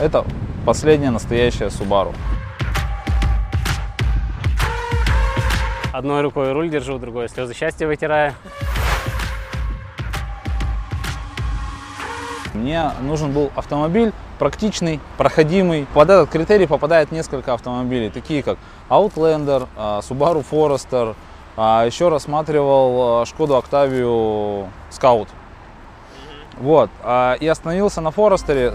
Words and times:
Это 0.00 0.24
последняя 0.66 1.10
настоящая 1.10 1.66
Subaru. 1.66 2.12
Одной 5.92 6.22
рукой 6.22 6.50
руль 6.52 6.68
держу, 6.68 6.98
другой 6.98 7.28
слезы 7.28 7.54
счастья 7.54 7.86
вытираю. 7.86 8.34
Мне 12.52 12.90
нужен 13.02 13.32
был 13.32 13.52
автомобиль 13.54 14.12
практичный, 14.40 14.98
проходимый. 15.16 15.86
Под 15.94 16.10
этот 16.10 16.28
критерий 16.28 16.66
попадает 16.66 17.12
несколько 17.12 17.54
автомобилей, 17.54 18.10
такие 18.10 18.42
как 18.42 18.58
Outlander, 18.88 19.68
а, 19.76 20.00
Subaru 20.00 20.44
Forester, 20.48 21.14
а 21.56 21.84
еще 21.86 22.08
рассматривал 22.08 23.22
а, 23.22 23.26
Шкоду 23.26 23.56
Октавию 23.56 24.68
Scout. 24.90 25.28
Вот. 26.58 26.90
И 27.40 27.48
остановился 27.48 28.00
на 28.00 28.12
Форестере 28.12 28.74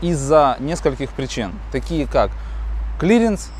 из-за 0.00 0.56
нескольких 0.60 1.10
причин, 1.10 1.52
такие 1.72 2.06
как 2.06 2.30
клиренс, 3.00 3.50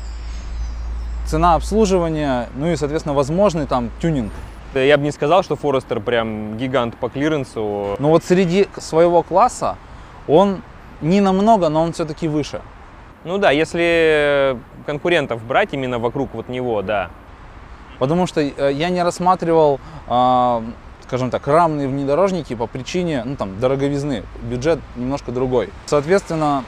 цена 1.25 1.55
обслуживания, 1.55 2.49
ну 2.55 2.67
и, 2.67 2.75
соответственно, 2.75 3.13
возможный 3.13 3.67
там 3.67 3.91
тюнинг. 4.01 4.31
Я 4.73 4.97
бы 4.97 5.03
не 5.03 5.11
сказал, 5.11 5.43
что 5.43 5.55
Форестер 5.55 5.99
прям 5.99 6.57
гигант 6.57 6.95
по 6.97 7.09
клиренсу. 7.09 7.95
Но 7.99 8.09
вот 8.09 8.23
среди 8.23 8.67
своего 8.77 9.23
класса 9.23 9.75
он 10.27 10.61
не 11.01 11.21
намного, 11.21 11.69
но 11.69 11.81
он 11.81 11.93
все-таки 11.93 12.27
выше. 12.27 12.61
Ну 13.23 13.37
да, 13.37 13.51
если 13.51 14.57
конкурентов 14.85 15.43
брать 15.43 15.73
именно 15.73 15.99
вокруг 15.99 16.33
вот 16.33 16.49
него, 16.49 16.81
да. 16.81 17.09
Потому 17.99 18.27
что 18.27 18.41
э, 18.41 18.71
я 18.73 18.89
не 18.89 19.01
рассматривал, 19.03 19.79
а, 20.07 20.63
скажем 21.07 21.29
так, 21.29 21.47
рамные 21.47 21.87
внедорожники 21.87 22.53
по 22.53 22.67
причине, 22.67 23.23
ну 23.25 23.35
там, 23.37 23.59
дороговизны. 23.59 24.23
Бюджет 24.43 24.79
немножко 24.97 25.31
другой. 25.31 25.69
Соответственно, 25.85 26.65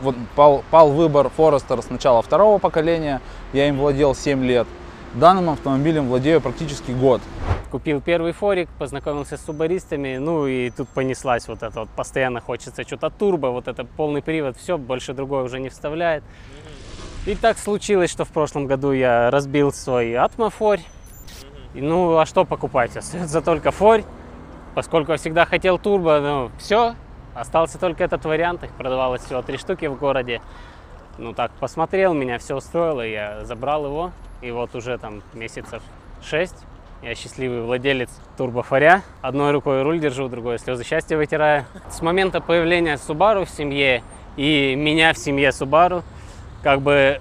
вот 0.00 0.16
пал, 0.34 0.64
пал 0.70 0.90
выбор 0.90 1.30
Forester 1.36 1.82
с 1.82 1.90
начала 1.90 2.22
второго 2.22 2.58
поколения. 2.58 3.20
Я 3.52 3.68
им 3.68 3.78
владел 3.78 4.14
7 4.14 4.42
лет. 4.44 4.66
Данным 5.12 5.50
автомобилем 5.50 6.08
владею 6.08 6.40
практически 6.40 6.90
год. 6.90 7.20
Купил 7.70 8.00
первый 8.00 8.32
форик, 8.32 8.68
познакомился 8.78 9.36
с 9.36 9.44
субаристами, 9.44 10.16
ну 10.16 10.46
и 10.46 10.70
тут 10.70 10.88
понеслась 10.88 11.46
вот 11.46 11.62
это 11.62 11.80
вот, 11.80 11.88
постоянно 11.90 12.40
хочется 12.40 12.84
что-то 12.84 13.10
турбо, 13.10 13.48
вот 13.48 13.68
это 13.68 13.84
полный 13.84 14.22
привод, 14.22 14.56
все, 14.56 14.78
больше 14.78 15.12
другое 15.12 15.42
уже 15.42 15.58
не 15.60 15.68
вставляет. 15.68 16.22
И 17.26 17.34
так 17.34 17.58
случилось, 17.58 18.10
что 18.10 18.24
в 18.24 18.28
прошлом 18.28 18.66
году 18.66 18.92
я 18.92 19.30
разбил 19.30 19.72
свой 19.72 20.14
атмофорь. 20.14 20.80
Ну, 21.74 22.18
а 22.18 22.26
что 22.26 22.44
покупать? 22.44 22.96
Остается 22.96 23.42
только 23.42 23.70
форь. 23.70 24.04
Поскольку 24.74 25.12
я 25.12 25.18
всегда 25.18 25.44
хотел 25.44 25.78
турбо, 25.78 26.20
ну, 26.20 26.50
все, 26.58 26.94
остался 27.34 27.78
только 27.78 28.04
этот 28.04 28.24
вариант. 28.24 28.64
Их 28.64 28.70
продавалось 28.72 29.22
всего 29.22 29.42
три 29.42 29.58
штуки 29.58 29.86
в 29.86 29.98
городе. 29.98 30.40
Ну, 31.18 31.32
так 31.32 31.52
посмотрел, 31.52 32.12
меня 32.12 32.38
все 32.38 32.56
устроило, 32.56 33.02
я 33.02 33.44
забрал 33.44 33.86
его. 33.86 34.10
И 34.40 34.50
вот 34.50 34.74
уже 34.74 34.98
там 34.98 35.22
месяцев 35.32 35.82
шесть 36.22 36.56
я 37.04 37.14
счастливый 37.14 37.60
владелец 37.60 38.08
турбофоря. 38.38 39.02
Одной 39.20 39.52
рукой 39.52 39.82
руль 39.82 40.00
держу, 40.00 40.28
другой 40.28 40.58
слезы 40.58 40.84
счастья 40.84 41.16
вытираю. 41.16 41.66
С 41.90 42.00
момента 42.00 42.40
появления 42.40 42.94
Subaru 42.94 43.44
в 43.44 43.50
семье 43.50 44.02
и 44.36 44.74
меня 44.74 45.12
в 45.12 45.18
семье 45.18 45.50
Subaru, 45.50 46.02
как 46.62 46.80
бы 46.80 47.20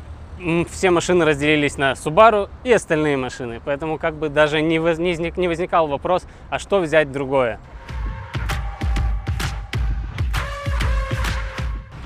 все 0.70 0.92
машины 0.92 1.26
разделились 1.26 1.78
на 1.78 1.94
Subaru 1.94 2.50
и 2.64 2.72
остальные 2.72 3.18
машины. 3.18 3.62
Поэтому 3.64 3.98
как 3.98 4.16
бы 4.16 4.30
даже 4.30 4.62
не, 4.62 4.80
воз- 4.80 5.00
не 5.00 5.14
возник- 5.14 5.38
не 5.38 5.48
возникал 5.48 5.88
вопрос, 5.88 6.24
а 6.50 6.60
что 6.60 6.80
взять 6.80 7.12
другое. 7.12 7.60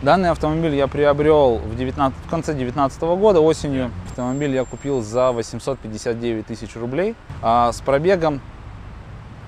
Данный 0.01 0.29
автомобиль 0.29 0.75
я 0.75 0.87
приобрел 0.87 1.57
в, 1.57 1.75
19 1.75 2.17
в 2.25 2.29
конце 2.29 2.53
2019 2.53 3.01
года 3.19 3.41
осенью. 3.41 3.91
Автомобиль 4.09 4.51
я 4.53 4.63
купил 4.63 5.01
за 5.01 5.31
859 5.31 6.45
тысяч 6.45 6.75
рублей 6.75 7.15
а 7.41 7.71
с 7.71 7.81
пробегом 7.81 8.39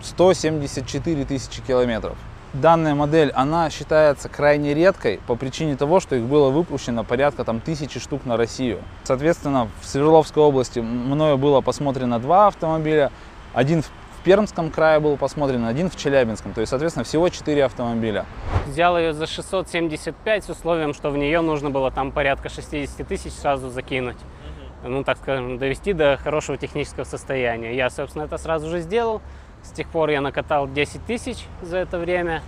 174 0.02 1.26
тысячи 1.26 1.62
километров. 1.62 2.18
Данная 2.54 2.96
модель, 2.96 3.32
она 3.36 3.70
считается 3.70 4.28
крайне 4.28 4.74
редкой 4.74 5.20
по 5.28 5.36
причине 5.36 5.76
того, 5.76 6.00
что 6.00 6.16
их 6.16 6.24
было 6.24 6.50
выпущено 6.50 7.04
порядка 7.04 7.44
там 7.44 7.60
тысячи 7.60 8.00
штук 8.00 8.26
на 8.26 8.38
Россию. 8.38 8.80
Соответственно, 9.04 9.70
в 9.82 9.86
Свердловской 9.86 10.42
области 10.42 10.80
мною 10.80 11.38
было 11.38 11.62
посмотрено 11.62 12.18
два 12.18 12.48
автомобиля. 12.48 13.12
Один 13.54 13.84
в 13.84 13.90
Пермском 14.24 14.72
крае 14.72 15.00
был 15.00 15.16
посмотрен, 15.16 15.64
один 15.66 15.92
в 15.92 15.96
Челябинском. 15.96 16.54
То 16.54 16.62
есть, 16.62 16.72
соответственно, 16.72 17.04
всего 17.04 17.30
четыре 17.30 17.66
автомобиля. 17.66 18.26
Взял 18.66 18.98
ее 18.98 19.14
за 19.14 19.28
675 19.28 20.44
с 20.44 20.50
условием, 20.50 20.96
что 20.96 21.12
в 21.12 21.18
нее 21.18 21.42
нужно 21.42 21.70
было 21.70 21.92
там 21.92 22.12
порядка 22.12 22.50
60 22.50 23.08
тысяч 23.08 23.32
сразу 23.32 23.70
закинуть. 23.70 24.18
Ну, 24.84 25.04
так 25.04 25.18
скажем, 25.18 25.60
довести 25.60 25.94
до 25.94 26.18
хорошего 26.18 26.58
технического 26.58 27.04
состояния. 27.04 27.76
Я, 27.76 27.92
собственно, 27.92 28.24
это 28.24 28.40
сразу 28.40 28.70
же 28.70 28.80
сделал. 28.80 29.22
С 29.64 29.72
тех 29.72 29.88
пор 29.90 30.10
я 30.10 30.22
накатал 30.22 30.68
10 30.68 31.06
тысяч 31.06 31.46
за 31.62 31.78
это 31.78 31.98
время. 31.98 32.42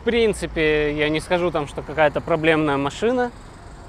В 0.00 0.04
принципе, 0.04 0.96
я 0.96 1.08
не 1.08 1.20
скажу 1.20 1.50
там, 1.50 1.66
что 1.66 1.82
какая-то 1.82 2.20
проблемная 2.20 2.76
машина, 2.76 3.32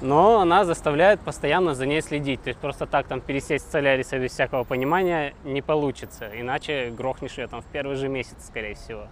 но 0.00 0.40
она 0.40 0.64
заставляет 0.64 1.20
постоянно 1.20 1.74
за 1.74 1.86
ней 1.86 2.02
следить. 2.02 2.42
То 2.42 2.48
есть 2.48 2.60
просто 2.60 2.86
так 2.86 3.06
там 3.06 3.20
пересесть 3.20 3.68
с 3.68 3.70
Соляриса 3.70 4.18
без 4.18 4.32
всякого 4.32 4.64
понимания 4.64 5.34
не 5.44 5.62
получится. 5.62 6.30
Иначе 6.34 6.90
грохнешь 6.90 7.38
ее 7.38 7.46
там 7.46 7.62
в 7.62 7.66
первый 7.66 7.96
же 7.96 8.08
месяц, 8.08 8.46
скорее 8.46 8.74
всего. 8.74 9.06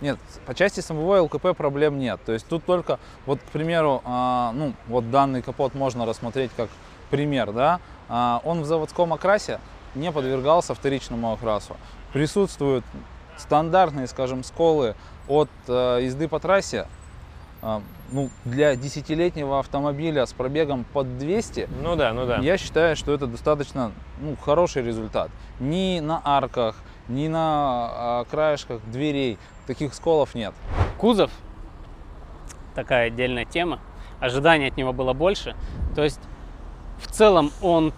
Нет, 0.00 0.18
по 0.46 0.54
части 0.54 0.80
самого 0.80 1.20
ЛКП 1.22 1.54
проблем 1.54 1.98
нет. 1.98 2.20
То 2.24 2.32
есть 2.32 2.46
тут 2.48 2.64
только, 2.64 2.98
вот, 3.26 3.38
к 3.40 3.50
примеру, 3.50 4.00
а, 4.04 4.52
ну, 4.52 4.72
вот 4.88 5.10
данный 5.10 5.42
капот 5.42 5.74
можно 5.74 6.06
рассмотреть 6.06 6.50
как 6.56 6.70
пример, 7.10 7.52
да. 7.52 7.80
А, 8.08 8.40
он 8.44 8.62
в 8.62 8.64
заводском 8.64 9.12
окрасе 9.12 9.60
не 9.94 10.10
подвергался 10.12 10.74
вторичному 10.74 11.32
окрасу. 11.32 11.76
Присутствуют 12.12 12.84
стандартные, 13.36 14.06
скажем, 14.06 14.44
сколы 14.44 14.94
от 15.28 15.50
э, 15.68 16.00
езды 16.02 16.28
по 16.28 16.38
трассе. 16.40 16.86
А, 17.62 17.82
ну, 18.10 18.30
для 18.44 18.74
десятилетнего 18.74 19.58
автомобиля 19.58 20.26
с 20.26 20.32
пробегом 20.32 20.84
под 20.84 21.18
200 21.18 21.68
Ну 21.82 21.94
да, 21.94 22.12
ну 22.12 22.26
да. 22.26 22.38
я 22.38 22.56
считаю, 22.56 22.96
что 22.96 23.12
это 23.12 23.26
достаточно 23.26 23.92
ну, 24.20 24.36
хороший 24.36 24.82
результат. 24.82 25.30
Ни 25.58 26.00
на 26.00 26.20
арках, 26.24 26.76
ни 27.08 27.28
на 27.28 27.40
а, 27.42 28.24
краешках 28.30 28.80
дверей 28.90 29.38
таких 29.66 29.94
сколов 29.94 30.34
нет. 30.34 30.54
Кузов 30.98 31.30
такая 32.74 33.08
отдельная 33.08 33.44
тема. 33.44 33.80
Ожиданий 34.20 34.68
от 34.68 34.76
него 34.76 34.92
было 34.92 35.12
больше. 35.12 35.54
То 35.94 36.02
есть 36.02 36.20
в 37.00 37.06
целом 37.08 37.50
он 37.60 37.92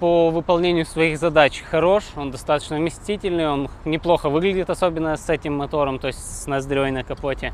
по 0.00 0.30
выполнению 0.30 0.86
своих 0.86 1.18
задач 1.18 1.62
хорош, 1.62 2.04
он 2.16 2.30
достаточно 2.30 2.76
вместительный, 2.76 3.48
он 3.48 3.68
неплохо 3.84 4.28
выглядит, 4.28 4.70
особенно 4.70 5.16
с 5.16 5.28
этим 5.30 5.56
мотором, 5.56 5.98
то 5.98 6.08
есть 6.08 6.18
с 6.18 6.46
ноздрёй 6.46 6.90
на 6.90 7.04
капоте. 7.04 7.52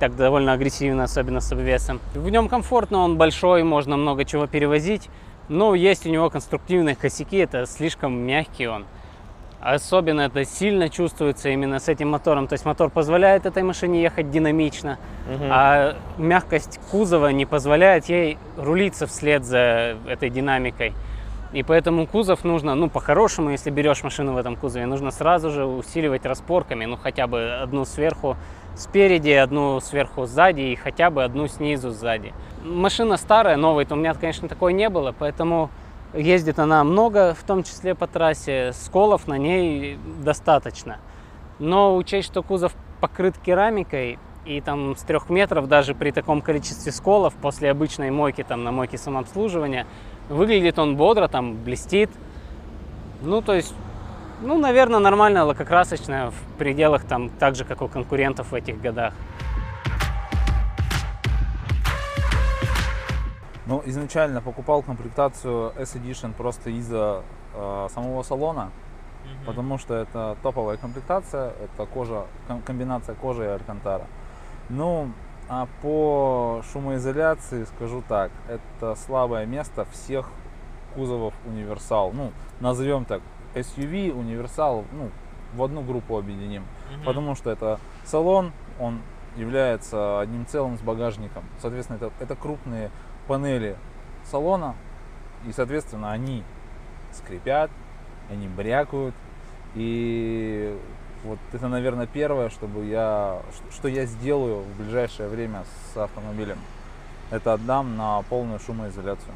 Так 0.00 0.16
довольно 0.16 0.52
агрессивно, 0.52 1.04
особенно 1.04 1.40
с 1.40 1.52
обвесом. 1.52 2.00
В 2.14 2.28
нем 2.28 2.48
комфортно, 2.48 2.98
он 2.98 3.16
большой, 3.16 3.62
можно 3.62 3.96
много 3.96 4.24
чего 4.24 4.46
перевозить. 4.46 5.08
Но 5.48 5.74
есть 5.74 6.06
у 6.06 6.10
него 6.10 6.28
конструктивные 6.28 6.96
косяки, 6.96 7.36
это 7.36 7.66
слишком 7.66 8.12
мягкий 8.12 8.66
он. 8.66 8.84
Особенно 9.60 10.22
это 10.22 10.44
сильно 10.44 10.88
чувствуется 10.88 11.48
именно 11.48 11.78
с 11.78 11.88
этим 11.88 12.10
мотором. 12.10 12.46
То 12.46 12.52
есть 12.52 12.64
мотор 12.64 12.90
позволяет 12.90 13.46
этой 13.46 13.62
машине 13.62 14.02
ехать 14.02 14.30
динамично, 14.30 14.98
Мгм. 15.28 15.48
а 15.50 15.96
мягкость 16.18 16.78
кузова 16.90 17.28
не 17.28 17.46
позволяет 17.46 18.06
ей 18.06 18.38
рулиться 18.56 19.06
вслед 19.06 19.44
за 19.44 19.96
этой 20.06 20.30
динамикой. 20.30 20.92
И 21.52 21.62
поэтому 21.62 22.06
кузов 22.06 22.44
нужно, 22.44 22.74
ну, 22.74 22.90
по-хорошему, 22.90 23.50
если 23.50 23.70
берешь 23.70 24.02
машину 24.02 24.34
в 24.34 24.36
этом 24.36 24.56
кузове, 24.56 24.84
нужно 24.84 25.10
сразу 25.10 25.50
же 25.50 25.64
усиливать 25.64 26.26
распорками, 26.26 26.84
ну, 26.84 26.96
хотя 26.96 27.26
бы 27.26 27.58
одну 27.62 27.84
сверху 27.84 28.36
спереди, 28.76 29.30
одну 29.30 29.80
сверху 29.80 30.26
сзади 30.26 30.60
и 30.60 30.76
хотя 30.76 31.08
бы 31.08 31.24
одну 31.24 31.46
снизу 31.48 31.90
сзади. 31.90 32.34
Машина 32.62 33.16
старая, 33.16 33.56
новой-то 33.56 33.94
у 33.94 33.96
меня, 33.96 34.12
конечно, 34.12 34.48
такой 34.48 34.74
не 34.74 34.90
было, 34.90 35.14
поэтому 35.18 35.70
ездит 36.14 36.58
она 36.58 36.84
много, 36.84 37.34
в 37.34 37.42
том 37.44 37.62
числе 37.62 37.94
по 37.94 38.06
трассе, 38.06 38.72
сколов 38.72 39.26
на 39.26 39.38
ней 39.38 39.98
достаточно. 40.24 40.98
Но 41.58 41.96
учесть, 41.96 42.28
что 42.28 42.42
кузов 42.42 42.74
покрыт 43.00 43.36
керамикой, 43.38 44.18
и 44.44 44.60
там 44.60 44.96
с 44.96 45.02
трех 45.02 45.28
метров 45.28 45.68
даже 45.68 45.94
при 45.94 46.12
таком 46.12 46.40
количестве 46.40 46.92
сколов 46.92 47.34
после 47.34 47.70
обычной 47.70 48.10
мойки 48.10 48.44
там 48.44 48.62
на 48.62 48.70
мойке 48.70 48.96
самообслуживания 48.96 49.86
выглядит 50.28 50.78
он 50.78 50.96
бодро, 50.96 51.28
там 51.28 51.56
блестит. 51.56 52.10
Ну, 53.22 53.42
то 53.42 53.54
есть, 53.54 53.74
ну, 54.42 54.58
наверное, 54.58 55.00
нормальная 55.00 55.42
лакокрасочная 55.42 56.30
в 56.30 56.58
пределах 56.58 57.04
там 57.04 57.28
так 57.28 57.56
же, 57.56 57.64
как 57.64 57.82
у 57.82 57.88
конкурентов 57.88 58.52
в 58.52 58.54
этих 58.54 58.80
годах. 58.80 59.14
Ну, 63.66 63.82
изначально 63.84 64.40
покупал 64.40 64.82
комплектацию 64.82 65.72
S-Edition 65.76 66.32
просто 66.34 66.70
из-за 66.70 67.22
э, 67.54 67.88
самого 67.92 68.22
салона. 68.22 68.70
потому 69.44 69.76
что 69.78 69.94
это 69.94 70.36
топовая 70.42 70.76
комплектация, 70.76 71.52
это 71.60 71.84
кожа, 71.86 72.26
ком- 72.46 72.62
комбинация 72.62 73.16
кожи 73.16 73.42
и 73.42 73.48
алькантара. 73.48 74.06
Ну, 74.68 75.10
а 75.48 75.66
по 75.82 76.62
шумоизоляции 76.72 77.64
скажу 77.64 78.02
так, 78.08 78.30
это 78.48 78.94
слабое 78.94 79.44
место 79.46 79.84
всех 79.92 80.30
кузовов 80.94 81.34
универсал. 81.44 82.12
Ну, 82.12 82.30
назовем 82.60 83.04
так, 83.04 83.20
SUV, 83.54 84.12
универсал, 84.12 84.84
ну, 84.92 85.10
в 85.54 85.62
одну 85.62 85.82
группу 85.82 86.16
объединим. 86.16 86.64
Потому 87.04 87.34
что 87.34 87.50
это 87.50 87.80
салон, 88.04 88.52
он 88.78 89.00
является 89.36 90.20
одним 90.20 90.46
целым 90.46 90.78
с 90.78 90.80
багажником. 90.80 91.44
Соответственно, 91.60 91.96
это, 91.96 92.10
это 92.20 92.36
крупные 92.36 92.90
панели 93.26 93.76
салона, 94.24 94.74
и, 95.46 95.52
соответственно, 95.52 96.12
они 96.12 96.42
скрипят, 97.12 97.70
они 98.30 98.48
брякают. 98.48 99.14
И 99.74 100.76
вот 101.24 101.38
это, 101.52 101.68
наверное, 101.68 102.06
первое, 102.06 102.48
чтобы 102.50 102.86
я, 102.86 103.40
что 103.70 103.88
я 103.88 104.06
сделаю 104.06 104.62
в 104.62 104.82
ближайшее 104.82 105.28
время 105.28 105.64
с 105.92 105.96
автомобилем. 105.96 106.58
Это 107.30 107.54
отдам 107.54 107.96
на 107.96 108.22
полную 108.22 108.60
шумоизоляцию. 108.60 109.32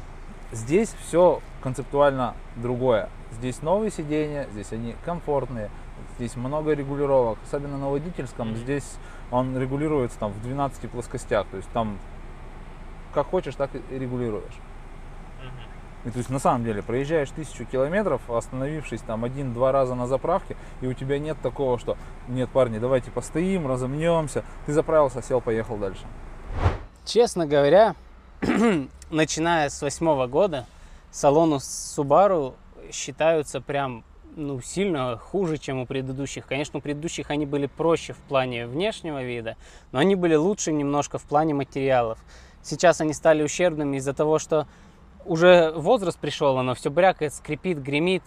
Здесь 0.51 0.93
все 1.05 1.41
концептуально 1.61 2.35
другое. 2.55 3.09
Здесь 3.31 3.61
новые 3.61 3.91
сиденья, 3.91 4.47
здесь 4.51 4.71
они 4.71 4.95
комфортные, 5.05 5.69
здесь 6.17 6.35
много 6.35 6.73
регулировок. 6.73 7.37
Особенно 7.45 7.77
на 7.77 7.89
водительском, 7.89 8.55
здесь 8.55 8.95
он 9.31 9.57
регулируется 9.57 10.17
там 10.19 10.31
в 10.31 10.41
12 10.41 10.89
плоскостях. 10.89 11.47
То 11.47 11.57
есть 11.57 11.69
там 11.69 11.97
как 13.11 13.27
хочешь, 13.27 13.55
так 13.55 13.69
и 13.75 13.99
регулируешь. 13.99 14.53
И 16.03 16.09
то 16.09 16.17
есть 16.17 16.31
на 16.31 16.39
самом 16.39 16.63
деле 16.63 16.81
проезжаешь 16.81 17.29
тысячу 17.29 17.65
километров, 17.65 18.27
остановившись 18.29 19.01
там 19.01 19.23
один-два 19.23 19.71
раза 19.71 19.93
на 19.93 20.07
заправке, 20.07 20.57
и 20.81 20.87
у 20.87 20.93
тебя 20.93 21.19
нет 21.19 21.37
такого, 21.43 21.77
что 21.77 21.95
нет, 22.27 22.49
парни, 22.49 22.79
давайте 22.79 23.11
постоим, 23.11 23.67
разомнемся. 23.67 24.43
Ты 24.65 24.73
заправился, 24.73 25.21
сел, 25.21 25.41
поехал 25.41 25.77
дальше. 25.77 26.03
Честно 27.05 27.45
говоря, 27.45 27.95
начиная 29.11 29.69
с 29.69 29.81
восьмого 29.81 30.25
года, 30.25 30.65
салоны 31.11 31.55
Subaru 31.55 32.55
считаются 32.91 33.61
прям 33.61 34.03
ну, 34.35 34.61
сильно 34.61 35.17
хуже, 35.17 35.57
чем 35.57 35.79
у 35.79 35.85
предыдущих. 35.85 36.47
Конечно, 36.47 36.79
у 36.79 36.81
предыдущих 36.81 37.29
они 37.29 37.45
были 37.45 37.67
проще 37.67 38.13
в 38.13 38.17
плане 38.17 38.65
внешнего 38.65 39.23
вида, 39.23 39.57
но 39.91 39.99
они 39.99 40.15
были 40.15 40.35
лучше 40.35 40.71
немножко 40.71 41.17
в 41.17 41.23
плане 41.23 41.53
материалов. 41.53 42.17
Сейчас 42.63 43.01
они 43.01 43.13
стали 43.13 43.43
ущербными 43.43 43.97
из-за 43.97 44.13
того, 44.13 44.39
что 44.39 44.67
уже 45.25 45.71
возраст 45.71 46.17
пришел, 46.19 46.57
оно 46.57 46.73
все 46.73 46.89
брякает, 46.89 47.33
скрипит, 47.33 47.79
гремит. 47.79 48.23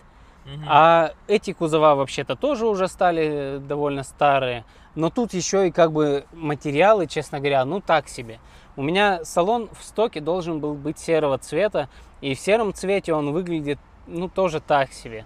А 0.68 1.12
эти 1.26 1.52
кузова 1.52 1.94
вообще-то 1.94 2.36
тоже 2.36 2.66
уже 2.66 2.86
стали 2.88 3.58
довольно 3.66 4.02
старые. 4.02 4.64
Но 4.94 5.08
тут 5.08 5.32
еще 5.32 5.68
и 5.68 5.70
как 5.70 5.92
бы 5.92 6.26
материалы, 6.32 7.06
честно 7.06 7.38
говоря, 7.38 7.64
ну 7.64 7.80
так 7.80 8.08
себе. 8.08 8.40
У 8.76 8.82
меня 8.82 9.24
салон 9.24 9.70
в 9.72 9.82
стоке 9.82 10.20
должен 10.20 10.60
был 10.60 10.74
быть 10.74 10.98
серого 10.98 11.38
цвета, 11.38 11.88
и 12.20 12.34
в 12.34 12.40
сером 12.40 12.74
цвете 12.74 13.14
он 13.14 13.32
выглядит, 13.32 13.78
ну, 14.06 14.28
тоже 14.28 14.60
так 14.60 14.92
себе. 14.92 15.24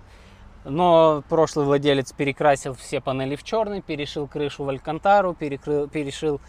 Но 0.65 1.23
прошлый 1.29 1.65
владелец 1.65 2.13
перекрасил 2.13 2.75
все 2.75 3.01
панели 3.01 3.37
в 3.37 3.43
черный, 3.43 3.81
перешил 3.81 4.27
крышу 4.27 4.65
в 4.65 4.69
алькантару, 4.69 5.35
перекрыл, 5.35 5.89
перешил 5.89 6.41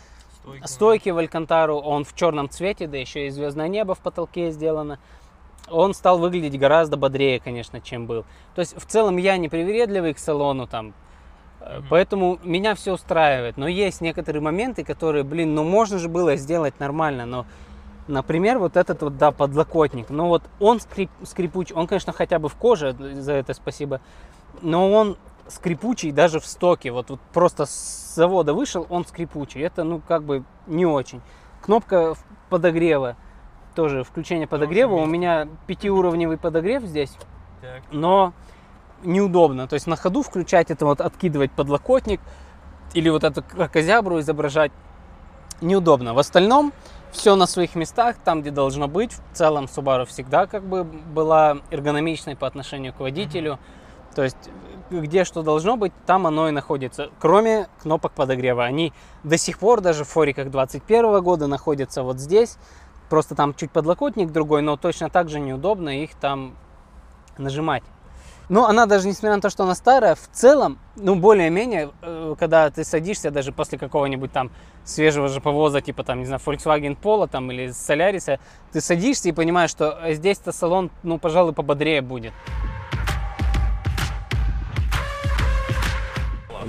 стойки 0.66 1.10
в 1.10 1.18
алькантару, 1.18 1.78
он 1.78 2.04
в 2.04 2.16
черном 2.16 2.50
цвете, 2.50 2.88
да 2.88 2.98
еще 2.98 3.28
и 3.28 3.30
звездное 3.30 3.68
небо 3.68 3.96
в 3.96 4.00
потолке 4.00 4.52
сделано. 4.52 5.00
Он 5.70 5.94
стал 5.94 6.18
выглядеть 6.18 6.60
гораздо 6.60 6.98
бодрее, 6.98 7.40
конечно, 7.40 7.80
чем 7.82 8.08
был. 8.08 8.26
То 8.56 8.62
есть 8.62 8.76
в 8.80 8.86
целом 8.86 9.18
я 9.18 9.38
не 9.38 9.50
привередливый 9.50 10.14
к 10.14 10.20
салону 10.20 10.68
там, 10.68 10.94
э, 11.62 11.82
поэтому 11.90 12.40
меня 12.44 12.74
все 12.76 12.94
устраивает. 12.94 13.58
Но 13.58 13.68
есть 13.68 14.02
некоторые 14.02 14.42
моменты, 14.42 14.84
которые, 14.84 15.24
блин, 15.24 15.54
ну 15.54 15.64
можно 15.64 16.00
же 16.00 16.10
было 16.10 16.36
сделать 16.36 16.80
нормально, 16.80 17.26
но 17.26 17.46
Например, 18.10 18.58
вот 18.58 18.76
этот 18.76 19.04
вот, 19.04 19.18
да, 19.18 19.32
подлокотник. 19.32 20.10
Ну 20.10 20.30
вот 20.30 20.42
он 20.60 20.80
скрип, 20.80 21.12
скрипучий, 21.24 21.76
он, 21.76 21.86
конечно, 21.86 22.12
хотя 22.12 22.40
бы 22.40 22.50
в 22.50 22.56
коже, 22.56 22.94
за 22.94 23.34
это 23.34 23.54
спасибо, 23.54 24.02
но 24.64 24.92
он 24.92 25.16
скрипучий 25.50 26.12
даже 26.12 26.40
в 26.40 26.46
стоке. 26.46 26.92
Вот, 26.92 27.10
вот 27.10 27.20
просто 27.34 27.66
с 27.66 28.14
завода 28.16 28.54
вышел, 28.54 28.86
он 28.90 29.06
скрипучий. 29.06 29.62
Это, 29.62 29.84
ну, 29.84 30.02
как 30.06 30.24
бы 30.24 30.44
не 30.68 30.86
очень. 30.86 31.22
Кнопка 31.62 32.16
подогрева, 32.50 33.16
тоже 33.76 34.04
включение 34.04 34.48
подогрева. 34.48 34.96
У 34.96 35.06
меня 35.06 35.48
пятиуровневый 35.68 36.38
подогрев 36.38 36.84
здесь, 36.84 37.12
но 37.92 38.34
неудобно. 39.04 39.68
То 39.68 39.76
есть 39.76 39.88
на 39.88 39.96
ходу 39.96 40.24
включать 40.24 40.72
это, 40.72 40.86
вот 40.86 41.02
откидывать 41.02 41.52
подлокотник 41.52 42.22
или 42.94 43.10
вот 43.10 43.24
эту 43.24 43.44
кракозябру 43.44 44.20
изображать 44.20 44.72
неудобно. 45.62 46.14
В 46.14 46.20
остальном 46.20 46.74
все 47.12 47.36
на 47.36 47.48
своих 47.48 47.76
местах, 47.76 48.18
там, 48.24 48.42
где 48.42 48.52
должно 48.52 48.88
быть. 48.88 49.14
В 49.14 49.36
целом 49.36 49.66
Subaru 49.66 50.06
всегда 50.06 50.48
как 50.48 50.64
бы 50.64 50.84
была 50.84 51.58
эргономичной 51.72 52.36
по 52.36 52.48
отношению 52.48 52.94
к 52.94 53.00
водителю. 53.00 53.60
То 54.16 54.24
есть 54.24 54.50
где 54.92 55.24
что 55.24 55.44
должно 55.44 55.78
быть, 55.78 55.94
там 56.06 56.28
оно 56.28 56.50
и 56.50 56.52
находится. 56.52 57.10
Кроме 57.20 57.68
кнопок 57.82 58.12
подогрева. 58.14 58.64
Они 58.64 58.94
до 59.24 59.38
сих 59.38 59.60
пор 59.60 59.82
даже 59.82 60.04
в 60.04 60.10
фориках 60.10 60.50
21 60.50 61.22
года 61.22 61.48
находятся 61.48 62.04
вот 62.04 62.20
здесь. 62.20 62.58
Просто 63.10 63.36
там 63.36 63.54
чуть 63.54 63.72
подлокотник 63.72 64.32
другой, 64.32 64.62
но 64.62 64.78
точно 64.78 65.10
так 65.10 65.30
же 65.30 65.40
неудобно 65.40 66.04
их 66.04 66.16
там 66.16 66.56
нажимать. 67.38 67.84
Ну, 68.50 68.66
она 68.66 68.88
даже, 68.88 69.08
несмотря 69.08 69.36
на 69.36 69.42
то, 69.42 69.52
что 69.52 69.64
она 69.64 69.76
старая, 69.76 70.16
в 70.16 70.28
целом, 70.32 70.80
ну, 70.96 71.16
более-менее, 71.16 71.92
э, 72.02 72.36
когда 72.40 72.72
ты 72.72 72.84
садишься 72.84 73.30
даже 73.30 73.52
после 73.52 73.78
какого-нибудь 73.78 74.32
там 74.32 74.50
свежего 74.84 75.28
же 75.28 75.40
повоза, 75.40 75.82
типа 75.82 76.04
там, 76.04 76.20
не 76.20 76.26
знаю, 76.26 76.42
Volkswagen 76.44 76.98
Polo 77.00 77.28
там 77.28 77.52
или 77.52 77.68
Solaris, 77.68 78.40
ты 78.72 78.82
садишься 78.82 79.30
и 79.30 79.34
понимаешь, 79.34 79.70
что 79.70 80.00
здесь-то 80.14 80.52
салон, 80.52 80.90
ну, 81.04 81.20
пожалуй, 81.20 81.54
пободрее 81.54 82.02
будет. 82.02 82.34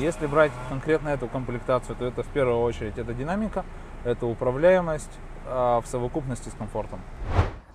Если 0.01 0.27
брать 0.27 0.51
конкретно 0.71 1.11
эту 1.11 1.29
комплектацию, 1.29 1.95
то 1.95 2.07
это 2.07 2.23
в 2.23 2.29
первую 2.29 2.61
очередь 2.63 2.97
это 2.97 3.13
динамика, 3.13 3.67
это 4.03 4.25
управляемость 4.25 5.11
а, 5.47 5.83
в 5.83 5.87
совокупности 5.87 6.49
с 6.49 6.53
комфортом. 6.53 7.03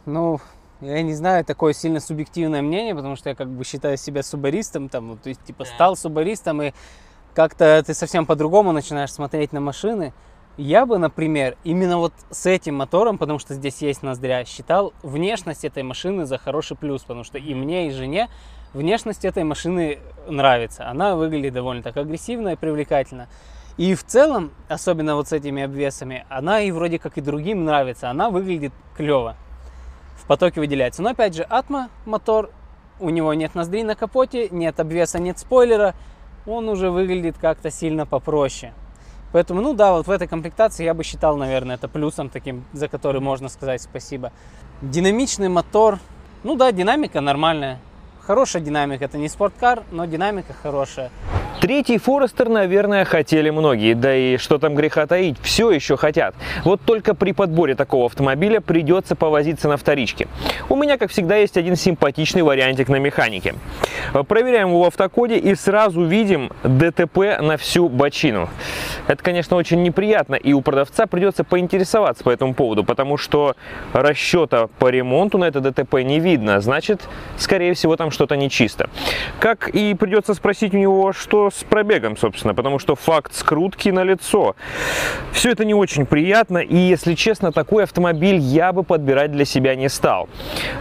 Ну, 0.08 0.40
я 0.82 1.04
не 1.04 1.14
знаю, 1.14 1.46
такое 1.46 1.74
сильно 1.74 2.00
субъективное 2.00 2.64
мнение, 2.64 2.96
потому 2.96 3.16
что 3.16 3.30
я 3.30 3.36
как 3.36 3.48
бы 3.48 3.64
считаю 3.64 3.98
себя 3.98 4.24
субаристом, 4.24 4.90
там, 4.90 5.10
ну, 5.10 5.18
то 5.18 5.30
есть, 5.30 5.44
типа, 5.44 5.66
стал 5.66 5.96
субаристом, 5.96 6.64
и 6.64 6.74
как-то 7.36 7.84
ты 7.86 7.94
совсем 7.94 8.26
по-другому 8.26 8.72
начинаешь 8.72 9.14
смотреть 9.14 9.54
на 9.54 9.62
машины. 9.62 10.12
Я 10.58 10.88
бы, 10.88 10.98
например, 10.98 11.58
именно 11.64 12.00
вот 12.00 12.14
с 12.32 12.48
этим 12.48 12.74
мотором, 12.76 13.20
потому 13.20 13.38
что 13.38 13.54
здесь 13.54 13.84
есть 13.84 14.02
ноздря, 14.02 14.46
считал 14.46 14.94
внешность 15.04 15.64
этой 15.64 15.84
машины 15.84 16.26
за 16.26 16.40
хороший 16.40 16.76
плюс, 16.76 17.04
потому 17.04 17.24
что 17.24 17.38
и 17.38 17.54
мне, 17.54 17.88
и 17.88 17.92
жене 17.92 18.30
внешность 18.76 19.26
этой 19.26 19.44
машины 19.44 20.00
нравится. 20.28 20.88
Она 20.88 21.16
выглядит 21.16 21.54
довольно 21.54 21.82
так 21.82 21.98
агрессивно 21.98 22.50
и 22.50 22.56
привлекательно. 22.56 23.28
И 23.78 23.96
в 23.96 24.04
целом, 24.06 24.52
особенно 24.70 25.16
вот 25.16 25.30
с 25.30 25.34
этими 25.34 25.64
обвесами, 25.64 26.26
она 26.30 26.62
и 26.62 26.72
вроде 26.72 27.00
как 27.00 27.18
и 27.18 27.22
другим 27.22 27.66
нравится. 27.66 28.10
Она 28.10 28.30
выглядит 28.30 28.74
клево. 28.96 29.36
В 30.18 30.28
потоке 30.28 30.60
выделяется. 30.60 31.02
Но 31.02 31.10
опять 31.10 31.36
же, 31.36 31.44
Атма 31.44 31.90
мотор, 32.06 32.52
у 33.00 33.10
него 33.10 33.34
нет 33.34 33.56
ноздри 33.56 33.84
на 33.84 33.96
капоте, 33.96 34.50
нет 34.50 34.80
обвеса, 34.80 35.20
нет 35.20 35.40
спойлера. 35.40 35.94
Он 36.46 36.70
уже 36.70 36.90
выглядит 36.90 37.38
как-то 37.38 37.72
сильно 37.72 38.06
попроще. 38.06 38.74
Поэтому, 39.32 39.62
ну 39.62 39.74
да, 39.74 39.92
вот 39.92 40.08
в 40.08 40.12
этой 40.12 40.28
комплектации 40.28 40.86
я 40.86 40.94
бы 40.94 41.04
считал, 41.04 41.36
наверное, 41.36 41.76
это 41.76 41.90
плюсом 41.90 42.30
таким, 42.30 42.64
за 42.72 42.88
который 42.88 43.20
можно 43.20 43.50
сказать 43.50 43.82
спасибо. 43.82 44.32
Динамичный 44.82 45.50
мотор. 45.50 46.00
Ну 46.44 46.56
да, 46.56 46.72
динамика 46.72 47.20
нормальная. 47.20 47.80
Хорошая 48.26 48.64
динамика. 48.64 49.06
Это 49.06 49.18
не 49.20 49.30
спорткар, 49.30 49.84
но 49.92 50.06
динамика 50.06 50.54
хорошая. 50.54 51.12
Третий 51.66 51.98
Форестер, 51.98 52.48
наверное, 52.48 53.06
хотели 53.06 53.50
многие, 53.50 53.96
да 53.96 54.16
и 54.16 54.38
что 54.38 54.60
там 54.60 54.76
греха 54.76 55.08
таить, 55.08 55.38
все 55.42 55.72
еще 55.72 55.98
хотят. 55.98 56.36
Вот 56.64 56.80
только 56.86 57.16
при 57.16 57.32
подборе 57.32 57.74
такого 57.74 58.06
автомобиля 58.06 58.62
придется 58.62 59.16
повозиться 59.16 59.68
на 59.68 59.76
вторичке. 59.76 60.28
У 60.70 60.76
меня, 60.76 61.00
как 61.00 61.10
всегда, 61.10 61.38
есть 61.38 61.58
один 61.58 61.76
симпатичный 61.76 62.44
вариантик 62.44 62.88
на 62.88 62.98
механике. 62.98 63.56
Проверяем 64.28 64.68
его 64.68 64.84
в 64.84 64.88
автокоде 64.90 65.40
и 65.40 65.56
сразу 65.56 66.06
видим 66.06 66.52
ДТП 66.64 67.42
на 67.42 67.58
всю 67.58 67.90
бочину. 67.90 68.48
Это, 69.08 69.24
конечно, 69.24 69.58
очень 69.58 69.82
неприятно, 69.82 70.36
и 70.36 70.54
у 70.54 70.62
продавца 70.62 71.08
придется 71.08 71.44
поинтересоваться 71.44 72.24
по 72.24 72.30
этому 72.30 72.54
поводу, 72.54 72.84
потому 72.84 73.18
что 73.18 73.56
расчета 73.92 74.68
по 74.78 74.90
ремонту 74.90 75.40
на 75.40 75.46
это 75.46 75.62
ДТП 75.62 75.96
не 76.04 76.20
видно, 76.20 76.62
значит, 76.62 77.02
скорее 77.38 77.74
всего, 77.74 77.96
там 77.96 78.12
что-то 78.12 78.38
нечисто. 78.38 78.88
Как 79.40 79.68
и 79.70 79.96
придется 79.96 80.36
спросить 80.36 80.76
у 80.76 80.78
него, 80.78 81.12
что 81.12 81.50
с 81.56 81.64
пробегом, 81.64 82.18
собственно, 82.18 82.54
потому 82.54 82.80
что 82.80 82.96
факт 82.96 83.34
скрутки 83.34 83.90
на 83.90 84.04
лицо. 84.04 84.56
Все 85.32 85.52
это 85.52 85.64
не 85.64 85.74
очень 85.74 86.06
приятно, 86.06 86.58
и, 86.58 86.76
если 86.76 87.14
честно, 87.14 87.52
такой 87.52 87.84
автомобиль 87.84 88.38
я 88.38 88.74
бы 88.74 88.84
подбирать 88.84 89.32
для 89.32 89.46
себя 89.46 89.76
не 89.76 89.88
стал. 89.88 90.28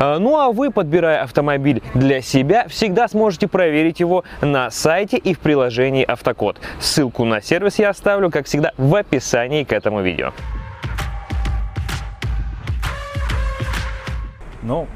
А, 0.01 0.19
ну 0.19 0.37
а 0.39 0.51
вы, 0.51 0.71
подбирая 0.71 1.23
автомобиль 1.23 1.83
для 1.95 2.21
себя, 2.21 2.67
всегда 2.69 3.07
сможете 3.07 3.47
проверить 3.47 4.01
его 4.01 4.25
на 4.41 4.71
сайте 4.71 5.17
и 5.17 5.35
в 5.35 5.39
приложении 5.39 6.05
Автокод. 6.05 6.61
Ссылку 6.81 7.25
на 7.25 7.41
сервис 7.41 7.79
я 7.79 7.91
оставлю, 7.91 8.31
как 8.31 8.47
всегда, 8.47 8.73
в 8.77 8.95
описании 8.97 9.63
к 9.63 9.73
этому 9.73 10.03
видео. 10.03 10.33
Ну, 14.63 14.89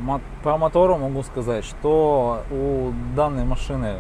по 0.43 0.57
мотору 0.57 0.97
могу 0.97 1.23
сказать, 1.23 1.65
что 1.65 2.43
у 2.51 2.91
данной 3.15 3.45
машины 3.45 3.97